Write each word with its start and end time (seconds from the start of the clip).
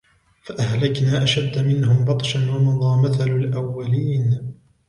فَأَهْلَكْنَا 0.43 1.23
أَشَدَّ 1.23 1.59
مِنْهُمْ 1.59 2.05
بَطْشًا 2.05 2.51
وَمَضَى 2.51 3.07
مَثَلُ 3.09 3.29
الْأَوَّلِينَ 3.31 4.53